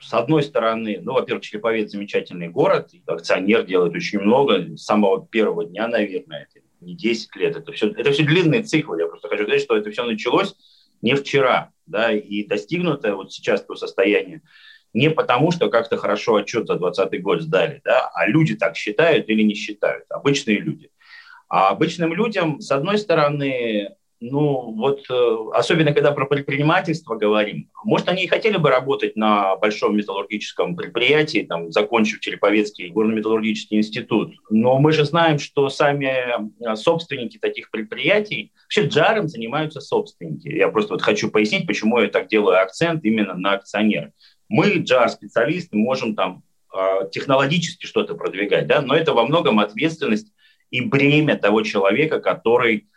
с 0.00 0.12
одной 0.12 0.42
стороны, 0.42 1.00
ну, 1.02 1.14
во-первых, 1.14 1.44
Череповец 1.44 1.90
замечательный 1.90 2.48
город, 2.48 2.90
акционер 3.06 3.64
делает 3.64 3.94
очень 3.94 4.20
много, 4.20 4.76
с 4.76 4.84
самого 4.84 5.26
первого 5.26 5.64
дня, 5.64 5.88
наверное, 5.88 6.48
это 6.50 6.64
не 6.80 6.94
10 6.94 7.34
лет, 7.36 7.56
это 7.56 7.72
все, 7.72 7.88
это 7.88 8.12
все 8.12 8.22
длинные 8.24 8.62
циклы. 8.62 9.00
Я 9.00 9.08
просто 9.08 9.28
хочу 9.28 9.44
сказать, 9.44 9.62
что 9.62 9.76
это 9.76 9.90
все 9.90 10.04
началось 10.04 10.54
не 11.02 11.14
вчера, 11.14 11.72
да, 11.86 12.12
и 12.12 12.46
достигнуто 12.46 13.16
вот 13.16 13.32
сейчас 13.32 13.64
то 13.64 13.74
состояние, 13.74 14.42
не 14.96 15.10
потому, 15.10 15.50
что 15.50 15.68
как-то 15.68 15.98
хорошо 15.98 16.36
отчет 16.36 16.66
за 16.66 16.76
2020 16.76 17.22
год 17.22 17.42
сдали, 17.42 17.82
да, 17.84 18.10
а 18.14 18.26
люди 18.26 18.54
так 18.54 18.76
считают 18.76 19.28
или 19.28 19.42
не 19.42 19.54
считают, 19.54 20.06
обычные 20.08 20.58
люди. 20.58 20.90
А 21.48 21.68
обычным 21.68 22.14
людям, 22.14 22.60
с 22.60 22.70
одной 22.70 22.96
стороны, 22.96 23.90
ну 24.20 24.72
вот, 24.72 25.04
э, 25.10 25.36
особенно 25.52 25.92
когда 25.92 26.12
про 26.12 26.24
предпринимательство 26.24 27.14
говорим, 27.16 27.68
может, 27.84 28.08
они 28.08 28.24
и 28.24 28.26
хотели 28.26 28.56
бы 28.56 28.70
работать 28.70 29.16
на 29.16 29.56
большом 29.56 29.98
металлургическом 29.98 30.74
предприятии, 30.74 31.46
там, 31.46 31.70
закончив 31.72 32.20
Череповецкий 32.20 32.88
горно-металлургический 32.88 33.76
институт, 33.76 34.32
но 34.48 34.78
мы 34.78 34.92
же 34.92 35.04
знаем, 35.04 35.38
что 35.38 35.68
сами 35.68 36.08
э, 36.08 36.74
собственники 36.74 37.36
таких 37.36 37.70
предприятий, 37.70 38.54
вообще 38.64 38.86
джаром 38.86 39.28
занимаются 39.28 39.80
собственники. 39.80 40.48
Я 40.48 40.68
просто 40.68 40.94
вот 40.94 41.02
хочу 41.02 41.30
пояснить, 41.30 41.66
почему 41.66 42.00
я 42.00 42.08
так 42.08 42.28
делаю 42.28 42.62
акцент 42.62 43.04
именно 43.04 43.34
на 43.34 43.52
акционерах. 43.52 44.12
Мы, 44.48 44.78
JAR-специалисты, 44.78 45.76
можем 45.76 46.14
там 46.14 46.42
а, 46.72 47.04
технологически 47.06 47.86
что-то 47.86 48.14
продвигать, 48.14 48.66
да, 48.66 48.82
но 48.82 48.94
это 48.94 49.12
во 49.12 49.24
многом 49.24 49.58
ответственность 49.58 50.32
и 50.70 50.80
бремя 50.80 51.36
того 51.36 51.62
человека, 51.62 52.20
который 52.20 52.88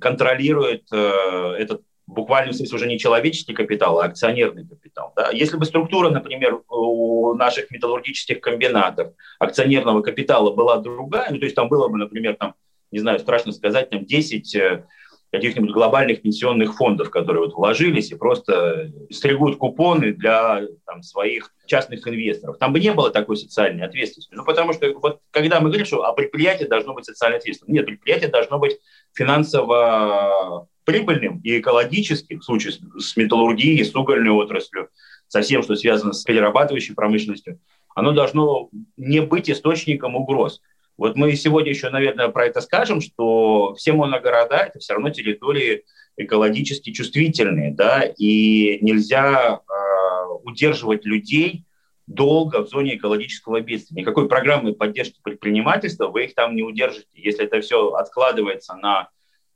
контролирует 0.00 0.84
э, 0.92 1.56
этот 1.58 1.82
буквально 2.06 2.52
в 2.52 2.56
смысле 2.56 2.76
уже 2.76 2.86
не 2.86 2.98
человеческий 2.98 3.54
капитал, 3.54 4.00
а 4.00 4.06
акционерный 4.06 4.66
капитал. 4.66 5.12
Да? 5.16 5.30
Если 5.30 5.56
бы 5.56 5.64
структура, 5.64 6.10
например, 6.10 6.60
у 6.68 7.34
наших 7.34 7.70
металлургических 7.70 8.40
комбинатов 8.40 9.14
акционерного 9.38 10.02
капитала 10.02 10.52
была 10.52 10.78
другая, 10.78 11.30
ну, 11.30 11.38
то 11.38 11.44
есть 11.44 11.56
там 11.56 11.68
было 11.68 11.88
бы, 11.88 11.98
например, 11.98 12.36
там, 12.36 12.54
не 12.90 12.98
знаю, 12.98 13.18
страшно 13.20 13.52
сказать, 13.52 13.90
там 13.90 14.04
10 14.04 14.54
э, 14.56 14.84
каких-нибудь 15.32 15.70
глобальных 15.70 16.22
пенсионных 16.22 16.76
фондов, 16.76 17.10
которые 17.10 17.44
вот 17.44 17.54
вложились 17.54 18.10
и 18.10 18.16
просто 18.16 18.90
стригут 19.10 19.56
купоны 19.56 20.12
для 20.12 20.62
там, 20.86 21.02
своих 21.02 21.54
частных 21.66 22.06
инвесторов. 22.06 22.58
Там 22.58 22.72
бы 22.72 22.80
не 22.80 22.92
было 22.92 23.10
такой 23.10 23.36
социальной 23.36 23.84
ответственности. 23.84 24.34
Ну, 24.34 24.44
потому 24.44 24.72
что 24.72 24.92
вот 24.94 25.20
когда 25.30 25.60
мы 25.60 25.68
говорим, 25.68 25.86
что 25.86 26.04
а 26.04 26.12
предприятие 26.12 26.68
должно 26.68 26.94
быть 26.94 27.04
социально 27.04 27.36
ответственным, 27.36 27.74
нет, 27.74 27.86
предприятие 27.86 28.28
должно 28.28 28.58
быть 28.58 28.78
финансово 29.14 30.66
прибыльным 30.84 31.40
и 31.44 31.60
экологическим, 31.60 32.40
в 32.40 32.44
случае 32.44 32.72
с 32.98 33.16
металлургией, 33.16 33.84
с 33.84 33.94
угольной 33.94 34.30
отраслью, 34.30 34.88
со 35.28 35.42
всем, 35.42 35.62
что 35.62 35.76
связано 35.76 36.12
с 36.12 36.24
перерабатывающей 36.24 36.94
промышленностью, 36.94 37.60
оно 37.94 38.12
должно 38.12 38.68
не 38.96 39.20
быть 39.20 39.48
источником 39.48 40.16
угроз. 40.16 40.60
Вот 41.00 41.16
мы 41.16 41.34
сегодня 41.34 41.70
еще, 41.70 41.88
наверное, 41.88 42.28
про 42.28 42.44
это 42.44 42.60
скажем, 42.60 43.00
что 43.00 43.74
все 43.74 43.94
моногорода– 43.94 44.56
это 44.66 44.80
все 44.80 44.92
равно 44.92 45.08
территории 45.08 45.84
экологически 46.18 46.92
чувствительные, 46.92 47.72
да, 47.72 48.02
и 48.02 48.78
нельзя 48.82 49.60
э, 49.60 50.32
удерживать 50.44 51.06
людей 51.06 51.64
долго 52.06 52.62
в 52.62 52.68
зоне 52.68 52.96
экологического 52.96 53.62
бедствия. 53.62 54.02
Никакой 54.02 54.28
программы 54.28 54.74
поддержки 54.74 55.18
предпринимательства 55.22 56.08
вы 56.08 56.24
их 56.24 56.34
там 56.34 56.54
не 56.54 56.62
удержите. 56.62 57.08
Если 57.14 57.46
это 57.46 57.62
все 57.62 57.94
откладывается 57.94 58.74
на 58.74 59.08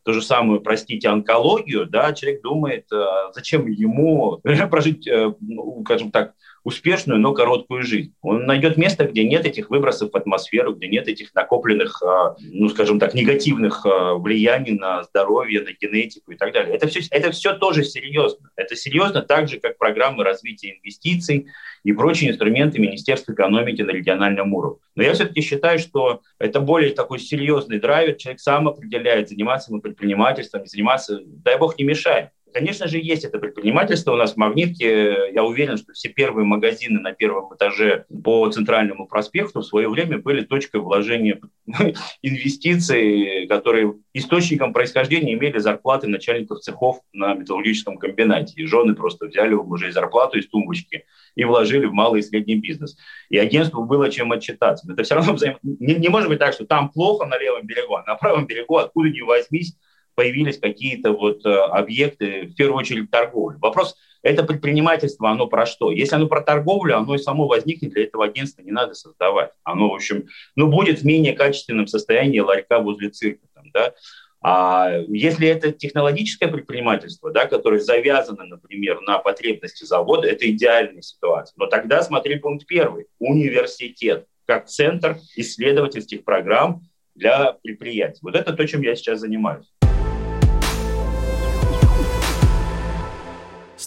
ту 0.03 0.15
же 0.15 0.23
самую, 0.23 0.63
простите, 0.63 1.11
онкологию, 1.11 1.85
да, 1.85 2.15
человек 2.15 2.41
думает, 2.41 2.87
э, 2.91 3.05
зачем 3.35 3.67
ему 3.67 4.41
прожить, 4.71 5.07
э, 5.07 5.35
ну, 5.41 5.83
скажем 5.85 6.11
так, 6.11 6.33
успешную, 6.65 7.21
но 7.21 7.33
короткую 7.33 7.83
жизнь. 7.83 8.15
Он 8.23 8.47
найдет 8.47 8.79
место, 8.79 9.05
где 9.05 9.23
нет 9.23 9.45
этих 9.45 9.69
выбросов 9.69 10.11
в 10.13 10.17
атмосферу, 10.17 10.75
где 10.75 10.89
нет 10.89 11.07
этих 11.07 11.35
накопленных, 11.35 12.03
а, 12.03 12.37
ну, 12.41 12.69
скажем 12.71 12.99
так, 12.99 13.13
негативных 13.15 13.85
а, 13.85 14.15
влияний 14.15 14.73
на 14.73 15.05
здоровье, 15.05 15.61
на 15.61 15.73
генетику 15.73 16.33
и 16.33 16.37
так 16.37 16.53
далее. 16.53 16.75
Это 16.75 16.89
все, 16.89 17.01
это 17.11 17.31
все 17.31 17.53
тоже 17.55 17.85
серьезно. 17.85 18.51
Это 18.57 18.75
серьезно 18.77 19.21
так 19.21 19.49
же, 19.49 19.61
как 19.61 19.77
программы 19.77 20.25
развития 20.25 20.77
инвестиций 20.79 21.47
и 21.85 21.93
прочие 21.93 22.31
инструменты 22.31 22.79
Министерства 22.79 23.33
экономики 23.35 23.83
на 23.83 23.91
региональном 23.91 24.55
уровне. 24.55 24.81
Но 24.95 25.03
я 25.03 25.13
все-таки 25.13 25.43
считаю, 25.43 25.79
что 25.79 26.23
это 26.39 26.61
более 26.61 26.95
такой 26.95 27.19
серьезный 27.19 27.79
драйвер. 27.79 28.15
Человек 28.15 28.41
сам 28.41 28.69
определяет, 28.69 29.29
заниматься 29.29 29.71
ему 29.71 29.83
предпринимательством, 29.83 30.65
заниматься, 30.65 31.21
дай 31.23 31.59
бог, 31.59 31.79
не 31.79 31.85
мешает. 31.85 32.31
Конечно 32.55 32.87
же, 32.87 32.99
есть 32.99 33.25
это 33.25 33.41
предпринимательство. 33.41 34.13
У 34.13 34.17
нас 34.17 34.35
в 34.35 34.37
Магнитке, 34.37 35.33
я 35.33 35.43
уверен, 35.43 35.77
что 35.77 35.93
все 35.93 36.09
первые 36.09 36.47
магазины 36.47 37.01
на 37.01 37.11
первом 37.11 37.53
этаже 37.53 38.07
по 38.23 38.49
Центральному 38.49 39.09
проспекту 39.09 39.59
в 39.59 39.65
свое 39.65 39.89
время 39.89 40.19
были 40.19 40.45
точкой 40.45 40.81
вложения 40.81 41.41
инвестиций, 42.23 43.49
которые 43.49 43.95
источником 44.13 44.73
происхождения 44.73 45.33
имели 45.33 45.59
зарплаты 45.59 46.07
начальников 46.07 46.61
цехов 46.61 47.01
на 47.13 47.35
металлургическом 47.35 47.99
комбинате. 47.99 48.55
И 48.55 48.67
жены 48.67 48.95
просто 48.95 49.27
взяли 49.27 49.55
у 49.55 49.65
мужей 49.65 49.91
зарплату 49.91 50.39
из 50.39 50.47
тумбочки 50.47 51.07
и 51.35 51.43
вложили 51.43 51.87
в 51.87 51.93
малый 51.93 52.21
и 52.21 52.23
средний 52.23 52.61
бизнес. 52.61 52.97
И 53.31 53.37
агентству 53.37 53.85
было 53.85 54.09
чем 54.11 54.31
отчитаться. 54.31 54.87
Но 54.87 54.95
это 54.95 55.03
все 55.03 55.17
равно 55.17 55.33
взаим... 55.33 55.59
не, 55.65 55.97
не 55.97 56.09
может 56.09 56.29
быть 56.29 56.39
так, 56.39 56.55
что 56.55 56.65
там 56.65 56.91
плохо 56.91 57.27
на 57.27 57.37
левом 57.37 57.67
берегу, 57.67 57.97
а 57.97 58.05
на 58.05 58.15
правом 58.15 58.47
берегу, 58.47 58.77
откуда 58.77 59.09
ни 59.09 59.23
возьмись, 59.23 59.77
появились 60.15 60.59
какие-то 60.59 61.13
вот 61.13 61.45
э, 61.45 61.51
объекты, 61.51 62.47
в 62.47 62.55
первую 62.55 62.79
очередь 62.79 63.11
торговли. 63.11 63.59
Вопрос, 63.61 63.97
это 64.23 64.43
предпринимательство, 64.43 65.31
оно 65.31 65.47
про 65.47 65.67
что? 65.67 65.91
Если 65.91 66.17
оно 66.17 66.29
про 66.29 66.41
торговлю, 66.41 66.97
оно 66.97 67.15
и 67.15 67.19
само 67.19 67.47
возникнет, 67.47 67.93
для 67.93 68.05
этого 68.05 68.25
агентства 68.25 68.63
не 68.63 68.73
надо 68.73 68.95
создавать. 68.95 69.51
Оно, 69.65 69.91
в 69.91 69.95
общем, 69.95 70.25
ну, 70.57 70.69
будет 70.69 71.01
в 71.01 71.05
менее 71.05 71.35
качественном 71.35 71.87
состоянии 71.87 72.41
ларька 72.41 72.81
возле 72.81 73.11
цирка. 73.11 73.47
Там, 73.55 73.71
да? 73.73 73.93
А 74.41 74.99
если 75.09 75.49
это 75.49 75.73
технологическое 75.73 76.51
предпринимательство, 76.51 77.31
да, 77.31 77.47
которое 77.47 77.81
завязано, 77.81 78.45
например, 78.45 79.01
на 79.01 79.19
потребности 79.19 79.85
завода, 79.85 80.29
это 80.29 80.51
идеальная 80.51 81.03
ситуация. 81.03 81.55
Но 81.57 81.67
тогда 81.67 82.03
смотри 82.03 82.37
пункт 82.37 82.67
первый. 82.67 83.07
Университет 83.19 84.27
как 84.47 84.67
центр 84.67 85.19
исследовательских 85.37 86.25
программ 86.25 86.83
для 87.15 87.53
предприятий. 87.63 88.21
Вот 88.23 88.35
это 88.35 88.53
то, 88.53 88.67
чем 88.67 88.83
я 88.83 88.95
сейчас 88.97 89.21
занимаюсь. 89.21 89.67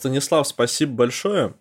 Станислав, 0.08 0.48
спасибо 0.48 0.94
большое. 0.94 1.54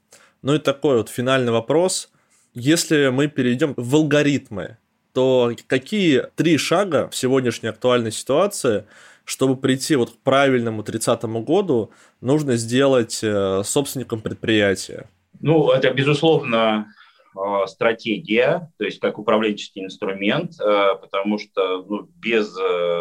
Ну 0.42 0.54
и 0.54 0.58
такой 0.58 0.98
вот 0.98 1.08
финальный 1.08 1.50
вопрос. 1.50 2.12
Если 2.54 3.08
мы 3.08 3.26
перейдем 3.26 3.74
в 3.76 3.96
алгоритмы, 3.96 4.76
то 5.12 5.50
какие 5.66 6.28
три 6.36 6.56
шага 6.56 7.08
в 7.08 7.16
сегодняшней 7.16 7.70
актуальной 7.70 8.12
ситуации, 8.12 8.84
чтобы 9.24 9.56
прийти 9.56 9.96
вот 9.96 10.10
к 10.12 10.18
правильному 10.18 10.82
30-му 10.82 11.40
году, 11.42 11.90
нужно 12.20 12.54
сделать 12.54 13.18
э, 13.24 13.62
собственником 13.64 14.20
предприятия? 14.20 15.10
Ну, 15.40 15.72
это, 15.72 15.90
безусловно, 15.90 16.86
э, 17.36 17.66
стратегия, 17.66 18.70
то 18.78 18.84
есть 18.84 19.00
как 19.00 19.18
управленческий 19.18 19.82
инструмент, 19.84 20.52
э, 20.60 20.94
потому 21.00 21.40
что 21.40 21.82
ну, 21.82 22.08
без 22.20 22.54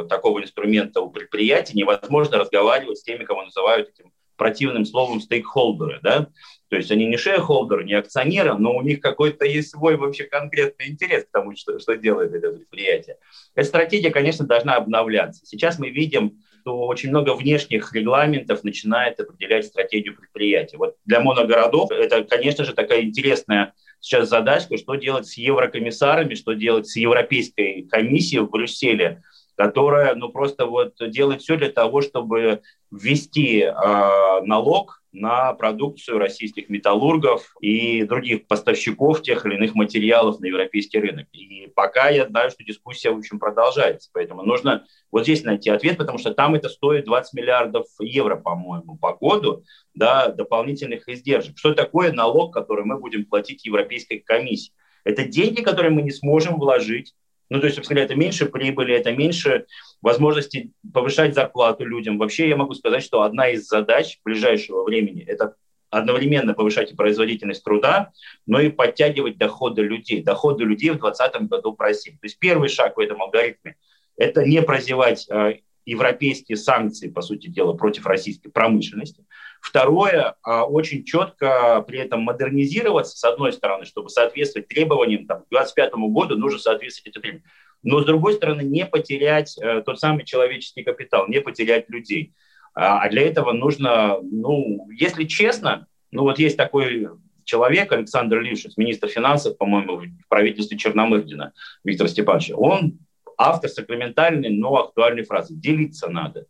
такого 0.09 0.41
инструмента 0.41 1.01
у 1.01 1.11
предприятия 1.11 1.77
невозможно 1.77 2.39
разговаривать 2.39 2.97
с 2.97 3.03
теми, 3.03 3.25
кого 3.25 3.43
называют 3.43 3.89
этим 3.89 4.11
противным 4.35 4.85
словом 4.85 5.21
стейкхолдеры, 5.21 5.99
да, 6.01 6.27
то 6.69 6.75
есть 6.75 6.91
они 6.91 7.05
не 7.05 7.17
шейхолдеры, 7.17 7.83
не 7.83 7.93
акционеры, 7.93 8.57
но 8.57 8.75
у 8.75 8.81
них 8.81 8.99
какой-то 8.99 9.45
есть 9.45 9.71
свой 9.71 9.97
вообще 9.97 10.25
конкретный 10.25 10.87
интерес 10.89 11.25
к 11.25 11.31
тому, 11.31 11.55
что, 11.55 11.79
что 11.79 11.95
делает 11.95 12.33
это 12.33 12.51
предприятие. 12.51 13.17
Эта 13.53 13.67
стратегия, 13.67 14.09
конечно, 14.11 14.45
должна 14.45 14.75
обновляться. 14.75 15.45
Сейчас 15.45 15.79
мы 15.79 15.89
видим, 15.89 16.39
что 16.61 16.79
очень 16.79 17.09
много 17.09 17.35
внешних 17.35 17.93
регламентов 17.93 18.63
начинает 18.63 19.19
определять 19.19 19.65
стратегию 19.65 20.17
предприятия. 20.17 20.77
Вот 20.77 20.95
для 21.05 21.19
моногородов 21.19 21.91
это, 21.91 22.23
конечно 22.23 22.65
же, 22.65 22.73
такая 22.73 23.03
интересная 23.03 23.73
сейчас 23.99 24.29
задачка, 24.29 24.77
что 24.77 24.95
делать 24.95 25.27
с 25.27 25.37
еврокомиссарами, 25.37 26.35
что 26.35 26.53
делать 26.53 26.87
с 26.87 26.95
Европейской 26.95 27.87
комиссией 27.89 28.41
в 28.41 28.49
Брюсселе, 28.49 29.21
которая 29.55 30.15
ну, 30.15 30.29
просто 30.29 30.65
вот 30.65 30.95
делает 30.99 31.41
все 31.41 31.57
для 31.57 31.69
того, 31.69 32.01
чтобы 32.01 32.61
ввести 32.91 33.61
э, 33.61 34.41
налог 34.43 35.01
на 35.15 35.53
продукцию 35.53 36.19
российских 36.19 36.69
металлургов 36.69 37.55
и 37.61 38.03
других 38.03 38.47
поставщиков 38.47 39.21
тех 39.21 39.45
или 39.45 39.55
иных 39.55 39.73
материалов 39.73 40.39
на 40.39 40.45
европейский 40.45 40.99
рынок. 40.99 41.27
И 41.31 41.67
пока 41.73 42.09
я 42.09 42.27
знаю, 42.27 42.51
что 42.51 42.63
дискуссия, 42.63 43.11
в 43.11 43.17
общем, 43.17 43.39
продолжается. 43.39 44.09
Поэтому 44.13 44.43
нужно 44.43 44.85
вот 45.11 45.23
здесь 45.23 45.43
найти 45.43 45.69
ответ, 45.69 45.97
потому 45.97 46.17
что 46.17 46.33
там 46.33 46.55
это 46.55 46.69
стоит 46.69 47.05
20 47.05 47.33
миллиардов 47.33 47.87
евро, 47.99 48.35
по-моему, 48.35 48.97
по 48.97 49.13
году, 49.13 49.63
да, 49.93 50.27
дополнительных 50.27 51.07
издержек. 51.07 51.57
Что 51.57 51.73
такое 51.73 52.11
налог, 52.11 52.53
который 52.53 52.83
мы 52.85 52.99
будем 52.99 53.25
платить 53.25 53.65
Европейской 53.65 54.19
комиссии? 54.19 54.73
Это 55.05 55.23
деньги, 55.23 55.61
которые 55.61 55.91
мы 55.91 56.01
не 56.01 56.11
сможем 56.11 56.57
вложить 56.57 57.13
ну, 57.49 57.59
то 57.59 57.65
есть, 57.65 57.75
собственно 57.75 57.99
говоря, 57.99 58.13
это 58.13 58.19
меньше 58.19 58.45
прибыли, 58.47 58.95
это 58.95 59.11
меньше 59.11 59.65
возможности 60.01 60.71
повышать 60.93 61.35
зарплату 61.35 61.85
людям. 61.85 62.17
Вообще 62.17 62.49
я 62.49 62.55
могу 62.55 62.73
сказать, 62.73 63.03
что 63.03 63.21
одна 63.21 63.49
из 63.49 63.67
задач 63.67 64.19
ближайшего 64.23 64.83
времени– 64.83 65.23
это 65.27 65.55
одновременно 65.89 66.53
повышать 66.53 66.95
производительность 66.95 67.63
труда, 67.63 68.11
но 68.45 68.59
и 68.59 68.69
подтягивать 68.69 69.37
доходы 69.37 69.83
людей. 69.83 70.23
Доходы 70.23 70.63
людей 70.63 70.89
в 70.89 70.99
2020 70.99 71.49
году 71.49 71.73
просили. 71.73 72.15
То 72.15 72.23
есть 72.23 72.39
первый 72.39 72.69
шаг 72.69 72.97
в 72.97 72.99
этом 72.99 73.21
алгоритме– 73.21 73.75
это 74.17 74.43
не 74.43 74.61
прозевать 74.61 75.27
э, 75.29 75.59
европейские 75.85 76.57
санкции, 76.57 77.09
по 77.09 77.21
сути 77.21 77.47
дела, 77.47 77.73
против 77.73 78.05
российской 78.05 78.49
промышленности. 78.49 79.25
Второе, 79.61 80.35
а, 80.43 80.65
очень 80.65 81.03
четко 81.03 81.83
при 81.87 81.99
этом 81.99 82.21
модернизироваться, 82.21 83.17
с 83.17 83.23
одной 83.23 83.53
стороны, 83.53 83.85
чтобы 83.85 84.09
соответствовать 84.09 84.67
требованиям, 84.67 85.25
там, 85.25 85.39
к 85.43 85.49
2025 85.49 85.93
году 86.09 86.37
нужно 86.37 86.59
соответствовать 86.59 87.09
этим 87.09 87.21
требованиям. 87.21 87.49
Но, 87.83 88.01
с 88.01 88.05
другой 88.05 88.33
стороны, 88.33 88.61
не 88.61 88.85
потерять 88.85 89.57
э, 89.57 89.83
тот 89.85 89.99
самый 89.99 90.25
человеческий 90.25 90.83
капитал, 90.83 91.27
не 91.27 91.39
потерять 91.39 91.89
людей. 91.89 92.33
А, 92.73 93.01
а 93.01 93.09
для 93.09 93.21
этого 93.21 93.53
нужно, 93.53 94.17
ну, 94.21 94.87
если 94.91 95.25
честно, 95.25 95.87
ну 96.11 96.23
вот 96.23 96.39
есть 96.39 96.57
такой 96.57 97.09
человек, 97.43 97.91
Александр 97.91 98.41
Лившиц, 98.41 98.75
министр 98.75 99.07
финансов, 99.07 99.57
по-моему, 99.57 99.97
в 99.97 100.27
правительстве 100.27 100.77
Черномырдина, 100.77 101.53
Виктор 101.83 102.07
Степанович, 102.07 102.51
он 102.55 102.99
автор 103.37 103.69
сакраментальной, 103.69 104.49
но 104.49 104.75
актуальной 104.77 105.23
фразы 105.23 105.53
«делиться 105.55 106.09
надо». 106.09 106.45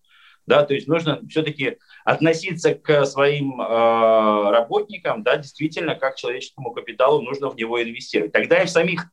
Да, 0.45 0.63
то 0.63 0.75
есть 0.75 0.87
нужно 0.87 1.21
все-таки 1.27 1.77
относиться 2.03 2.75
к 2.75 3.05
своим 3.05 3.59
э, 3.59 4.51
работникам, 4.51 5.23
да, 5.23 5.37
действительно, 5.37 5.95
как 5.95 6.17
человеческому 6.17 6.71
капиталу, 6.71 7.21
нужно 7.21 7.49
в 7.49 7.55
него 7.55 7.81
инвестировать. 7.81 8.31
Тогда 8.31 8.61
и 8.61 8.67
в 8.67 8.69
самих 8.69 9.07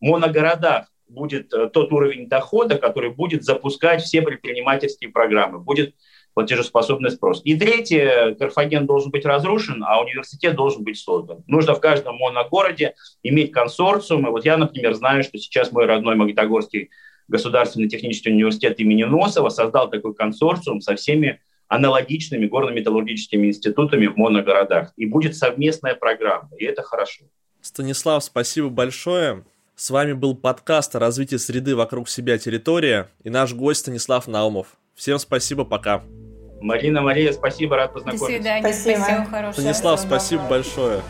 моногородах 0.00 0.86
будет 1.06 1.52
э, 1.52 1.68
тот 1.68 1.92
уровень 1.92 2.28
дохода, 2.28 2.78
который 2.78 3.10
будет 3.10 3.44
запускать 3.44 4.02
все 4.02 4.22
предпринимательские 4.22 5.10
программы, 5.10 5.58
будет 5.58 5.94
платежеспособный 6.34 7.10
спрос. 7.10 7.40
И 7.44 7.56
третье, 7.56 8.36
Карфаген 8.38 8.86
должен 8.86 9.10
быть 9.10 9.26
разрушен, 9.26 9.82
а 9.84 10.00
университет 10.00 10.54
должен 10.54 10.84
быть 10.84 10.96
создан. 10.96 11.42
Нужно 11.48 11.74
в 11.74 11.80
каждом 11.80 12.16
моногороде 12.16 12.94
иметь 13.24 13.50
консорциум. 13.50 14.26
И 14.26 14.30
вот 14.30 14.44
я, 14.44 14.56
например, 14.56 14.94
знаю, 14.94 15.24
что 15.24 15.36
сейчас 15.38 15.72
мой 15.72 15.86
родной 15.86 16.14
Магнитогорский 16.14 16.90
государственный 17.28 17.88
технический 17.88 18.30
университет 18.30 18.80
имени 18.80 19.04
Носова 19.04 19.48
создал 19.50 19.90
такой 19.90 20.14
консорциум 20.14 20.80
со 20.80 20.96
всеми 20.96 21.40
аналогичными 21.68 22.46
горно-металлургическими 22.46 23.48
институтами 23.48 24.06
в 24.06 24.16
моногородах. 24.16 24.92
И 24.96 25.06
будет 25.06 25.36
совместная 25.36 25.94
программа, 25.94 26.48
и 26.58 26.64
это 26.64 26.82
хорошо. 26.82 27.24
Станислав, 27.60 28.24
спасибо 28.24 28.70
большое. 28.70 29.44
С 29.76 29.90
вами 29.90 30.12
был 30.12 30.34
подкаст 30.34 30.96
о 30.96 30.98
развитии 30.98 31.36
среды 31.36 31.76
вокруг 31.76 32.08
себя 32.08 32.38
территория 32.38 33.10
и 33.22 33.30
наш 33.30 33.54
гость 33.54 33.80
Станислав 33.80 34.26
Наумов. 34.26 34.76
Всем 34.94 35.18
спасибо, 35.18 35.64
пока. 35.64 36.02
Марина, 36.60 37.02
Мария, 37.02 37.32
спасибо, 37.32 37.76
рад 37.76 37.92
познакомиться. 37.92 38.26
До 38.26 38.32
свидания, 38.32 38.72
спасибо, 38.72 39.26
спасибо 39.28 39.52
Станислав, 39.52 40.00
спасибо 40.00 40.42
большое. 40.48 41.00